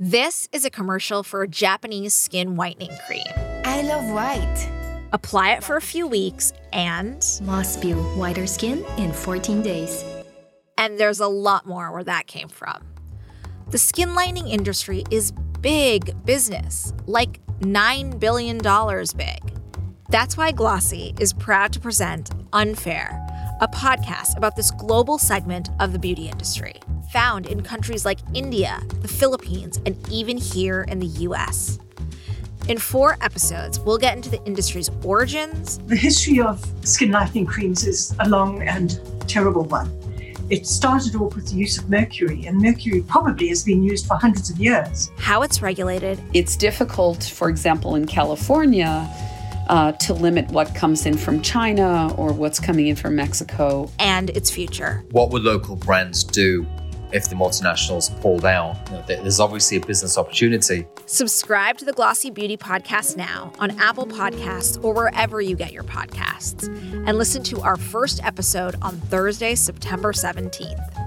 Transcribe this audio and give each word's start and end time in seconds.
This 0.00 0.48
is 0.52 0.64
a 0.64 0.70
commercial 0.70 1.24
for 1.24 1.42
a 1.42 1.48
Japanese 1.48 2.14
skin 2.14 2.54
whitening 2.54 2.92
cream. 3.08 3.26
I 3.64 3.82
love 3.82 4.08
white. 4.12 4.70
Apply 5.12 5.54
it 5.54 5.64
for 5.64 5.74
a 5.74 5.80
few 5.80 6.06
weeks 6.06 6.52
and. 6.72 7.16
Must 7.42 7.82
build 7.82 8.16
whiter 8.16 8.46
skin 8.46 8.84
in 8.96 9.12
14 9.12 9.60
days. 9.60 10.04
And 10.76 11.00
there's 11.00 11.18
a 11.18 11.26
lot 11.26 11.66
more 11.66 11.90
where 11.90 12.04
that 12.04 12.28
came 12.28 12.46
from. 12.46 12.86
The 13.70 13.78
skin 13.78 14.14
lightening 14.14 14.46
industry 14.46 15.02
is 15.10 15.32
big 15.62 16.14
business, 16.24 16.94
like 17.06 17.40
$9 17.58 18.20
billion 18.20 18.58
big. 19.16 19.52
That's 20.10 20.36
why 20.36 20.52
Glossy 20.52 21.12
is 21.18 21.32
proud 21.32 21.72
to 21.72 21.80
present 21.80 22.30
Unfair, 22.52 23.10
a 23.60 23.68
podcast 23.68 24.36
about 24.36 24.54
this 24.54 24.70
global 24.70 25.18
segment 25.18 25.70
of 25.80 25.92
the 25.92 25.98
beauty 25.98 26.28
industry 26.28 26.74
found 27.10 27.46
in 27.46 27.62
countries 27.62 28.04
like 28.04 28.18
India, 28.34 28.80
the 29.00 29.08
Philippines, 29.08 29.80
and 29.86 29.96
even 30.10 30.36
here 30.36 30.82
in 30.88 30.98
the 30.98 31.06
US. 31.06 31.78
In 32.68 32.78
four 32.78 33.16
episodes, 33.22 33.80
we'll 33.80 33.98
get 33.98 34.14
into 34.14 34.28
the 34.28 34.44
industry's 34.44 34.90
origins. 35.02 35.78
The 35.86 35.96
history 35.96 36.40
of 36.40 36.64
skin 36.84 37.10
lightening 37.10 37.46
creams 37.46 37.86
is 37.86 38.14
a 38.20 38.28
long 38.28 38.62
and 38.62 39.00
terrible 39.26 39.64
one. 39.64 39.90
It 40.50 40.66
started 40.66 41.14
off 41.16 41.34
with 41.34 41.48
the 41.50 41.56
use 41.56 41.78
of 41.78 41.90
mercury, 41.90 42.46
and 42.46 42.60
mercury 42.60 43.02
probably 43.02 43.48
has 43.48 43.64
been 43.64 43.82
used 43.82 44.06
for 44.06 44.14
hundreds 44.16 44.50
of 44.50 44.58
years. 44.58 45.10
How 45.18 45.42
it's 45.42 45.60
regulated. 45.62 46.20
It's 46.32 46.56
difficult, 46.56 47.24
for 47.24 47.48
example, 47.48 47.96
in 47.96 48.06
California. 48.06 49.08
Uh, 49.68 49.92
to 49.92 50.14
limit 50.14 50.48
what 50.50 50.74
comes 50.74 51.04
in 51.04 51.16
from 51.16 51.42
China 51.42 52.12
or 52.14 52.32
what's 52.32 52.58
coming 52.58 52.86
in 52.86 52.96
from 52.96 53.14
Mexico. 53.14 53.90
And 53.98 54.30
its 54.30 54.50
future. 54.50 55.04
What 55.10 55.30
would 55.30 55.42
local 55.42 55.76
brands 55.76 56.24
do 56.24 56.66
if 57.12 57.28
the 57.28 57.34
multinationals 57.34 58.18
pull 58.20 58.38
down. 58.38 58.78
You 58.86 58.92
know, 58.92 59.04
there's 59.06 59.40
obviously 59.40 59.78
a 59.78 59.80
business 59.80 60.18
opportunity. 60.18 60.86
Subscribe 61.06 61.78
to 61.78 61.84
the 61.84 61.92
Glossy 61.92 62.30
Beauty 62.30 62.56
Podcast 62.56 63.16
now 63.16 63.52
on 63.58 63.70
Apple 63.78 64.06
Podcasts 64.06 64.82
or 64.82 64.92
wherever 64.92 65.40
you 65.40 65.56
get 65.56 65.72
your 65.72 65.84
podcasts. 65.84 66.68
And 67.06 67.16
listen 67.16 67.42
to 67.44 67.60
our 67.60 67.76
first 67.76 68.22
episode 68.24 68.76
on 68.82 68.96
Thursday, 68.96 69.54
September 69.54 70.12
17th. 70.12 70.97